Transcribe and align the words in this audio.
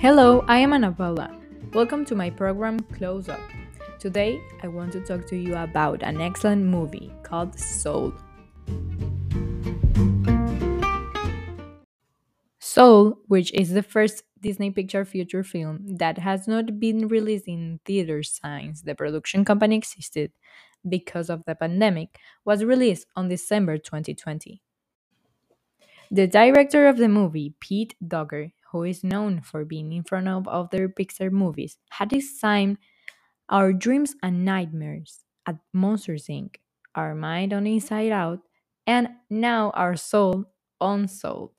Hello, 0.00 0.44
I 0.46 0.58
am 0.58 0.72
Annabella. 0.72 1.28
Welcome 1.74 2.04
to 2.04 2.14
my 2.14 2.30
program 2.30 2.78
Close 2.78 3.28
Up. 3.28 3.40
Today, 3.98 4.40
I 4.62 4.68
want 4.68 4.92
to 4.92 5.00
talk 5.00 5.26
to 5.26 5.36
you 5.36 5.56
about 5.56 6.04
an 6.04 6.20
excellent 6.20 6.64
movie 6.64 7.12
called 7.24 7.58
Soul. 7.58 8.14
Soul, 12.60 13.18
which 13.26 13.52
is 13.52 13.70
the 13.70 13.82
first 13.82 14.22
Disney 14.40 14.70
Pixar 14.70 15.04
feature 15.04 15.42
film 15.42 15.96
that 15.96 16.18
has 16.18 16.46
not 16.46 16.78
been 16.78 17.08
released 17.08 17.48
in 17.48 17.80
theaters 17.84 18.38
since 18.40 18.82
the 18.82 18.94
production 18.94 19.44
company 19.44 19.74
existed 19.74 20.30
because 20.88 21.28
of 21.28 21.42
the 21.44 21.56
pandemic, 21.56 22.20
was 22.44 22.62
released 22.62 23.08
on 23.16 23.28
December 23.28 23.78
2020. 23.78 24.62
The 26.12 26.28
director 26.28 26.86
of 26.86 26.98
the 26.98 27.08
movie, 27.08 27.54
Pete 27.58 27.96
Docter, 28.06 28.52
who 28.72 28.84
is 28.84 29.04
known 29.04 29.40
for 29.40 29.64
being 29.64 29.92
in 29.92 30.04
front 30.04 30.28
of 30.28 30.48
other 30.48 30.88
Pixar 30.88 31.30
movies, 31.30 31.78
had 31.90 32.10
designed 32.10 32.78
Our 33.48 33.72
Dreams 33.72 34.14
and 34.22 34.44
Nightmares 34.44 35.24
at 35.46 35.56
Monsters 35.72 36.26
Inc., 36.26 36.56
Our 36.94 37.14
Mind 37.14 37.52
on 37.52 37.66
Inside 37.66 38.12
Out, 38.12 38.40
and 38.86 39.08
now 39.30 39.70
Our 39.70 39.96
Soul 39.96 40.46
on 40.80 41.08
Soul, 41.08 41.54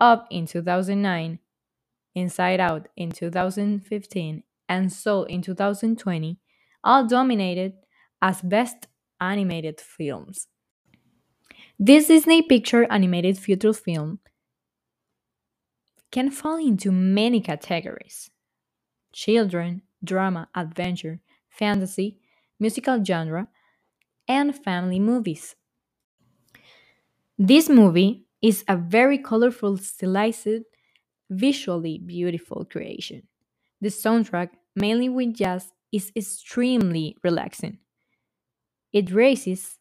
Up 0.00 0.26
in 0.30 0.46
2009, 0.46 1.38
Inside 2.14 2.60
Out 2.60 2.88
in 2.96 3.10
2015, 3.12 4.42
and 4.68 4.92
Soul 4.92 5.24
in 5.24 5.42
2020, 5.42 6.38
all 6.84 7.06
dominated 7.06 7.74
as 8.22 8.42
Best 8.42 8.86
Animated 9.20 9.80
Films. 9.80 10.48
This 11.78 12.08
Disney 12.08 12.42
Pixar 12.42 12.86
animated 12.90 13.38
feature 13.38 13.72
film 13.72 14.20
can 16.10 16.30
fall 16.30 16.56
into 16.56 16.92
many 16.92 17.40
categories 17.40 18.30
children, 19.12 19.82
drama, 20.04 20.48
adventure, 20.54 21.20
fantasy, 21.48 22.18
musical 22.60 23.04
genre, 23.04 23.48
and 24.28 24.56
family 24.56 25.00
movies. 25.00 25.56
This 27.38 27.68
movie 27.68 28.26
is 28.42 28.64
a 28.68 28.76
very 28.76 29.18
colorful, 29.18 29.76
stylized, 29.78 30.64
visually 31.30 31.98
beautiful 31.98 32.64
creation. 32.64 33.28
The 33.80 33.88
soundtrack, 33.88 34.50
mainly 34.76 35.08
with 35.08 35.34
jazz, 35.34 35.72
is 35.92 36.12
extremely 36.16 37.16
relaxing. 37.24 37.78
It 38.92 39.10
raises 39.10 39.78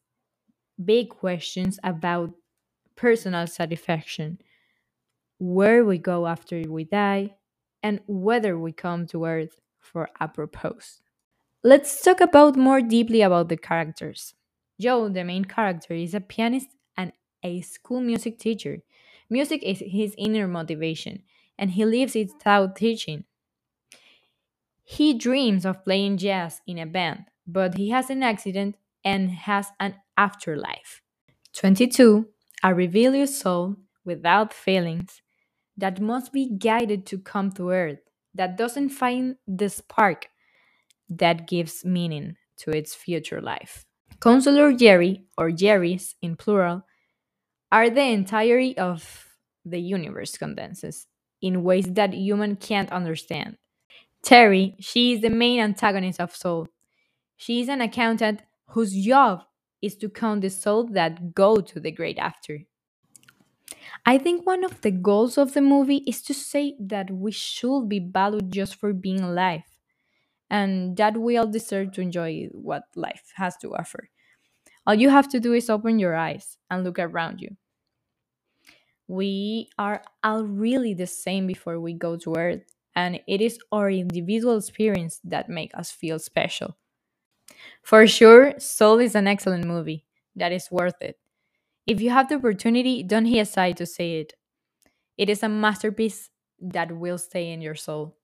big 0.84 1.10
questions 1.10 1.80
about 1.84 2.34
personal 2.96 3.48
satisfaction, 3.48 4.40
where 5.40 5.84
we 5.86 5.98
go 5.98 6.28
after 6.28 6.62
we 6.68 6.84
die, 6.84 7.36
and 7.82 8.02
whether 8.08 8.60
we 8.60 8.72
come 8.72 9.08
to 9.08 9.26
Earth 9.26 9.60
for 9.80 10.10
a 10.20 10.28
purpose. 10.28 11.02
Let's 11.64 12.02
talk 12.02 12.22
about 12.22 12.56
more 12.56 12.82
deeply 12.82 13.22
about 13.22 13.50
the 13.50 13.58
characters. 13.58 14.34
Joe, 14.80 15.10
the 15.10 15.24
main 15.24 15.46
character, 15.46 15.94
is 15.94 16.14
a 16.14 16.22
pianist 16.22 16.70
and 16.96 17.12
a 17.44 17.62
school 17.62 18.02
music 18.02 18.38
teacher. 18.40 18.80
Music 19.30 19.62
is 19.64 19.82
his 19.86 20.14
inner 20.18 20.48
motivation, 20.48 21.24
and 21.58 21.72
he 21.72 21.86
lives 21.86 22.16
it 22.16 22.32
without 22.34 22.76
teaching. 22.76 23.26
He 24.84 25.14
dreams 25.14 25.66
of 25.66 25.84
playing 25.84 26.18
jazz 26.18 26.62
in 26.66 26.78
a 26.80 26.86
band, 26.86 27.26
but 27.46 27.76
he 27.76 27.90
has 27.90 28.10
an 28.10 28.24
accident 28.24 28.76
and 29.04 29.30
has 29.32 29.68
an 29.80 29.96
afterlife. 30.18 31.02
22. 31.54 32.28
A 32.64 32.74
rebellious 32.74 33.40
soul 33.40 33.78
without 34.04 34.54
feelings 34.54 35.22
that 35.80 36.00
must 36.00 36.32
be 36.34 36.50
guided 36.58 37.06
to 37.08 37.18
come 37.18 37.52
to 37.54 37.72
earth, 37.72 38.00
that 38.36 38.58
doesn't 38.58 38.90
find 38.90 39.36
the 39.48 39.70
spark 39.70 40.28
that 41.10 41.48
gives 41.48 41.84
meaning 41.84 42.36
to 42.58 42.72
its 42.72 42.94
future 42.94 43.42
life. 43.42 43.86
Counselor 44.22 44.74
Jerry, 44.74 45.26
or 45.38 45.52
Jerry's 45.52 46.16
in 46.22 46.36
plural, 46.36 46.84
are 47.72 47.90
the 47.90 48.02
entirety 48.02 48.78
of 48.78 49.28
the 49.66 49.80
universe 49.80 50.38
condenses 50.38 51.08
in 51.42 51.64
ways 51.64 51.86
that 51.94 52.14
human 52.14 52.56
can't 52.56 52.92
understand. 52.92 53.58
Terry, 54.24 54.76
she 54.80 55.14
is 55.14 55.22
the 55.22 55.30
main 55.30 55.62
antagonist 55.62 56.20
of 56.20 56.36
Soul. 56.36 56.68
She 57.38 57.62
is 57.62 57.70
an 57.70 57.82
accountant 57.82 58.42
whose 58.70 58.94
job 58.94 59.44
is 59.82 59.96
to 59.96 60.10
count 60.10 60.42
the 60.42 60.50
souls 60.50 60.90
that 60.92 61.34
go 61.34 61.62
to 61.62 61.80
the 61.80 61.92
great 61.92 62.18
after. 62.18 62.60
I 64.06 64.18
think 64.18 64.46
one 64.46 64.64
of 64.64 64.82
the 64.82 64.92
goals 64.92 65.38
of 65.38 65.54
the 65.54 65.62
movie 65.62 66.04
is 66.08 66.22
to 66.24 66.34
say 66.34 66.76
that 66.80 67.12
we 67.12 67.32
should 67.32 67.88
be 67.90 68.00
valued 68.00 68.52
just 68.52 68.76
for 68.76 68.94
being 68.94 69.22
alive 69.22 69.64
and 70.50 70.98
that 70.98 71.18
we 71.18 71.38
all 71.38 71.48
deserve 71.48 71.94
to 71.94 72.02
enjoy 72.02 72.48
what 72.52 72.84
life 72.96 73.32
has 73.36 73.58
to 73.58 73.76
offer. 73.76 74.10
All 74.88 74.96
you 74.96 75.10
have 75.10 75.30
to 75.30 75.40
do 75.40 75.54
is 75.54 75.70
open 75.70 76.00
your 76.00 76.16
eyes 76.16 76.58
and 76.70 76.84
look 76.84 77.00
around 77.00 77.42
you. 77.42 77.58
We 79.08 79.70
are 79.78 80.04
all 80.24 80.44
really 80.46 80.94
the 80.94 81.08
same 81.08 81.48
before 81.48 81.80
we 81.80 81.94
go 81.94 82.16
to 82.18 82.36
Earth, 82.36 82.64
and 82.96 83.20
it 83.28 83.42
is 83.42 83.60
our 83.72 83.90
individual 83.90 84.58
experience 84.58 85.20
that 85.24 85.50
make 85.50 85.76
us 85.76 85.92
feel 85.92 86.20
special. 86.20 86.78
For 87.84 88.08
sure, 88.08 88.60
Soul 88.60 89.00
is 89.00 89.16
an 89.16 89.28
excellent 89.28 89.66
movie 89.66 90.06
that 90.36 90.52
is 90.52 90.72
worth 90.72 91.02
it. 91.02 91.18
If 91.90 92.02
you 92.02 92.12
have 92.12 92.30
the 92.30 92.38
opportunity, 92.38 93.04
don't 93.04 93.26
hesitate 93.28 93.78
to 93.80 93.88
say 93.88 94.22
it. 94.22 94.36
It 95.18 95.30
is 95.30 95.44
a 95.44 95.50
masterpiece 95.50 96.30
that 96.62 96.92
will 96.98 97.18
stay 97.20 97.52
in 97.52 97.62
your 97.62 97.76
soul. 97.76 98.18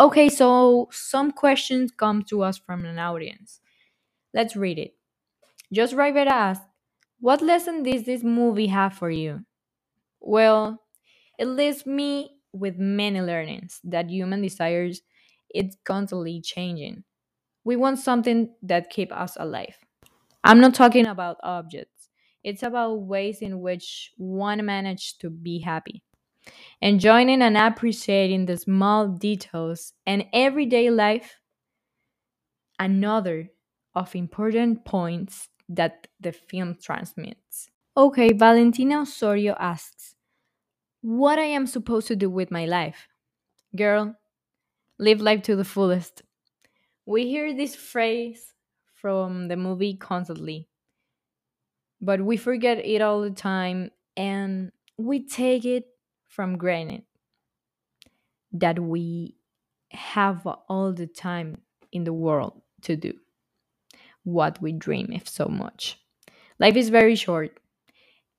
Okay, 0.00 0.28
so 0.28 0.88
some 0.92 1.32
questions 1.32 1.92
come 1.96 2.22
to 2.24 2.42
us 2.42 2.58
from 2.58 2.84
an 2.84 2.98
audience. 2.98 3.60
Let's 4.34 4.56
read 4.56 4.78
it. 4.78 4.94
Just 5.72 5.94
Rivera 5.94 6.30
asked, 6.32 6.62
What 7.20 7.42
lesson 7.42 7.82
does 7.84 8.04
this 8.04 8.24
movie 8.24 8.68
have 8.68 8.94
for 8.94 9.10
you? 9.10 9.44
Well, 10.20 10.82
it 11.38 11.46
leaves 11.46 11.86
me 11.86 12.38
with 12.52 12.78
many 12.78 13.20
learnings 13.22 13.80
that 13.84 14.10
human 14.10 14.42
desires 14.42 15.02
it's 15.50 15.76
constantly 15.84 16.40
changing. 16.42 17.04
We 17.64 17.76
want 17.76 17.98
something 17.98 18.54
that 18.62 18.90
keep 18.90 19.12
us 19.12 19.36
alive. 19.40 19.76
I'm 20.44 20.60
not 20.60 20.74
talking 20.74 21.06
about 21.06 21.38
objects. 21.42 21.97
It's 22.48 22.62
about 22.62 23.02
ways 23.02 23.42
in 23.42 23.60
which 23.60 24.12
one 24.16 24.64
managed 24.64 25.20
to 25.20 25.28
be 25.28 25.58
happy. 25.58 26.02
Enjoying 26.80 27.42
and 27.42 27.58
appreciating 27.58 28.46
the 28.46 28.56
small 28.56 29.06
details 29.06 29.92
and 30.06 30.24
everyday 30.32 30.88
life, 30.88 31.40
another 32.78 33.50
of 33.94 34.16
important 34.16 34.86
points 34.86 35.50
that 35.68 36.06
the 36.20 36.32
film 36.32 36.78
transmits. 36.80 37.68
Okay, 37.94 38.32
Valentina 38.32 39.02
Osorio 39.02 39.54
asks, 39.60 40.14
What 41.02 41.38
I 41.38 41.48
am 41.52 41.66
supposed 41.66 42.08
to 42.08 42.16
do 42.16 42.30
with 42.30 42.50
my 42.50 42.64
life? 42.64 43.08
Girl, 43.76 44.16
live 44.98 45.20
life 45.20 45.42
to 45.42 45.54
the 45.54 45.66
fullest. 45.66 46.22
We 47.04 47.26
hear 47.26 47.54
this 47.54 47.76
phrase 47.76 48.54
from 48.94 49.48
the 49.48 49.56
movie 49.56 49.96
constantly, 49.96 50.67
but 52.00 52.20
we 52.22 52.36
forget 52.36 52.84
it 52.84 53.02
all 53.02 53.22
the 53.22 53.30
time 53.30 53.90
and 54.16 54.72
we 54.98 55.26
take 55.26 55.64
it 55.64 55.86
from 56.28 56.58
granted 56.58 57.02
that 58.52 58.78
we 58.78 59.36
have 59.90 60.46
all 60.68 60.92
the 60.92 61.06
time 61.06 61.58
in 61.92 62.04
the 62.04 62.12
world 62.12 62.62
to 62.82 62.96
do 62.96 63.14
what 64.24 64.60
we 64.62 64.72
dream 64.72 65.12
of 65.14 65.28
so 65.28 65.46
much. 65.46 65.98
Life 66.58 66.76
is 66.76 66.90
very 66.90 67.16
short, 67.16 67.58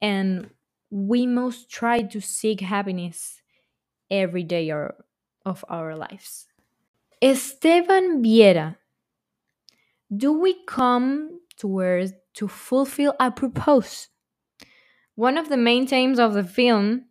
and 0.01 0.49
we 0.91 1.27
must 1.27 1.69
try 1.71 2.01
to 2.03 2.21
seek 2.21 2.61
happiness 2.61 3.41
every 4.11 4.43
day 4.43 4.71
of 5.45 5.65
our 5.69 5.95
lives. 5.95 6.47
Esteban 7.21 8.23
Viera, 8.23 8.77
do 10.15 10.33
we 10.33 10.55
come 10.67 11.41
to 11.59 11.79
Earth 11.79 12.13
to 12.35 12.47
fulfill 12.47 13.15
a 13.19 13.31
purpose? 13.31 14.09
One 15.15 15.37
of 15.37 15.49
the 15.49 15.57
main 15.57 15.87
themes 15.87 16.19
of 16.19 16.33
the 16.33 16.43
film 16.43 17.05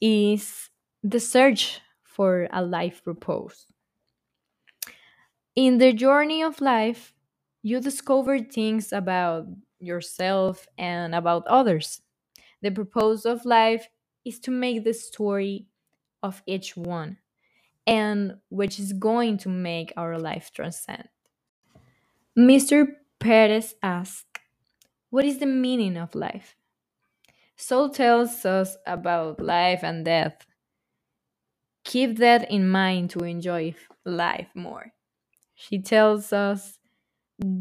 is 0.00 0.70
the 1.02 1.20
search 1.20 1.80
for 2.02 2.48
a 2.52 2.62
life 2.62 3.02
purpose. 3.02 3.66
In 5.54 5.78
the 5.78 5.92
journey 5.92 6.42
of 6.42 6.60
life, 6.60 7.14
you 7.62 7.80
discover 7.80 8.38
things 8.40 8.92
about 8.92 9.46
yourself 9.80 10.66
and 10.78 11.14
about 11.14 11.46
others. 11.46 12.02
The 12.62 12.70
purpose 12.70 13.24
of 13.24 13.44
life 13.44 13.88
is 14.24 14.38
to 14.40 14.50
make 14.50 14.84
the 14.84 14.92
story 14.92 15.66
of 16.22 16.42
each 16.46 16.76
one 16.76 17.18
and 17.86 18.36
which 18.48 18.78
is 18.78 18.92
going 18.92 19.38
to 19.38 19.48
make 19.48 19.92
our 19.96 20.18
life 20.18 20.50
transcend. 20.52 21.08
Mr. 22.36 22.86
Perez 23.20 23.74
asks, 23.82 24.24
What 25.10 25.24
is 25.24 25.38
the 25.38 25.46
meaning 25.46 25.96
of 25.96 26.14
life? 26.14 26.56
Soul 27.56 27.88
tells 27.88 28.44
us 28.44 28.76
about 28.86 29.40
life 29.40 29.82
and 29.82 30.04
death. 30.04 30.46
keep 31.84 32.18
that 32.18 32.50
in 32.50 32.68
mind 32.68 33.10
to 33.10 33.20
enjoy 33.20 33.74
life 34.04 34.48
more. 34.54 34.92
She 35.54 35.80
tells 35.80 36.32
us 36.32 36.78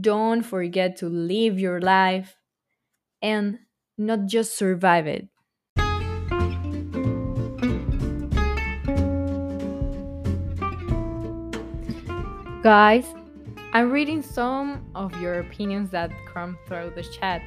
don't 0.02 0.42
forget 0.42 0.98
to 0.98 1.08
live 1.08 1.60
your 1.60 1.80
life 1.80 2.38
and 3.22 3.60
not 3.98 4.26
just 4.26 4.58
survive 4.58 5.08
it. 5.08 5.28
Guys, 12.64 13.06
I'm 13.76 13.92
reading 13.92 14.22
some 14.22 14.90
of 14.96 15.20
your 15.20 15.40
opinions 15.42 15.90
that 15.90 16.10
come 16.34 16.58
through 16.66 16.94
the 16.96 17.04
chat. 17.04 17.42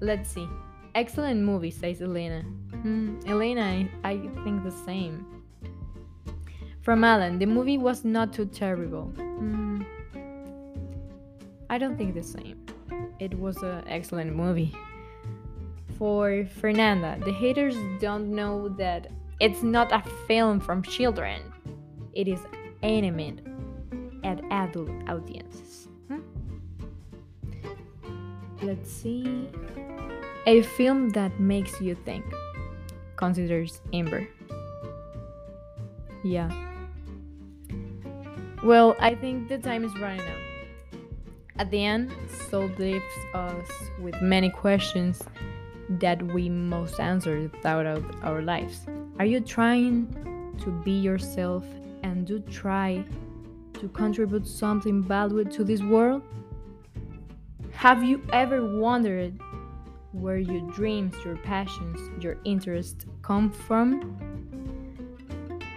Let's 0.00 0.28
see. 0.28 0.46
Excellent 0.94 1.40
movie, 1.40 1.70
says 1.70 2.02
Elena. 2.02 2.42
Hmm, 2.82 3.18
Elena, 3.26 3.88
I, 4.04 4.10
I 4.10 4.18
think 4.44 4.62
the 4.62 4.74
same. 4.84 5.24
From 6.82 7.02
Alan, 7.02 7.38
the 7.38 7.46
movie 7.46 7.78
was 7.78 8.04
not 8.04 8.34
too 8.34 8.44
terrible. 8.44 9.04
Hmm, 9.04 9.84
I 11.70 11.78
don't 11.78 11.96
think 11.96 12.12
the 12.12 12.22
same. 12.22 12.66
It 13.18 13.38
was 13.38 13.56
an 13.62 13.84
excellent 13.88 14.36
movie. 14.36 14.76
For 15.96 16.44
Fernanda, 16.60 17.18
the 17.24 17.32
haters 17.32 17.78
don't 18.00 18.34
know 18.34 18.68
that 18.76 19.10
it's 19.40 19.62
not 19.62 19.92
a 19.92 20.02
film 20.26 20.60
from 20.60 20.82
children. 20.82 21.40
It 22.12 22.28
is 22.28 22.40
aimed 22.82 23.56
at 24.26 24.42
adult 24.50 24.90
audiences. 25.08 25.88
Hmm? 26.08 26.20
Let's 28.60 28.90
see. 28.90 29.48
A 30.46 30.62
film 30.62 31.10
that 31.10 31.38
makes 31.40 31.80
you 31.80 31.94
think, 31.94 32.24
considers 33.16 33.80
Amber. 33.92 34.28
Yeah. 36.24 36.50
Well, 38.62 38.96
I 38.98 39.14
think 39.14 39.48
the 39.48 39.58
time 39.58 39.84
is 39.84 39.96
running 39.98 40.20
out. 40.20 40.46
At 41.58 41.70
the 41.70 41.84
end, 41.84 42.12
Soul 42.50 42.68
leaves 42.78 43.04
us 43.32 43.70
with 44.00 44.20
many 44.20 44.50
questions 44.50 45.22
that 45.88 46.20
we 46.34 46.48
must 46.48 46.98
answer 46.98 47.48
throughout 47.62 48.02
our 48.22 48.42
lives. 48.42 48.86
Are 49.18 49.24
you 49.24 49.40
trying 49.40 50.08
to 50.64 50.70
be 50.84 50.90
yourself 50.90 51.64
and 52.02 52.26
do 52.26 52.40
try 52.40 53.04
to 53.80 53.88
contribute 53.88 54.46
something 54.46 55.02
valuable 55.02 55.50
to 55.50 55.64
this 55.64 55.82
world? 55.82 56.22
Have 57.72 58.02
you 58.02 58.22
ever 58.32 58.78
wondered 58.78 59.38
where 60.12 60.38
your 60.38 60.62
dreams, 60.72 61.14
your 61.24 61.36
passions, 61.36 61.98
your 62.22 62.38
interests 62.44 63.04
come 63.22 63.50
from? 63.50 64.16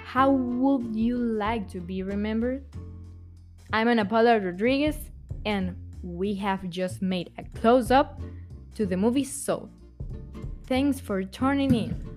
How 0.05 0.31
would 0.31 0.95
you 0.95 1.17
like 1.17 1.69
to 1.71 1.79
be 1.81 2.03
remembered? 2.03 2.63
I'm 3.71 3.87
Ana 3.87 4.05
Paula 4.05 4.39
Rodriguez, 4.39 4.97
and 5.45 5.75
we 6.01 6.33
have 6.35 6.67
just 6.69 7.01
made 7.01 7.31
a 7.37 7.43
close 7.59 7.91
up 7.91 8.19
to 8.75 8.85
the 8.85 8.97
movie 8.97 9.23
Soul. 9.23 9.69
Thanks 10.65 10.99
for 10.99 11.23
tuning 11.23 11.75
in. 11.75 12.08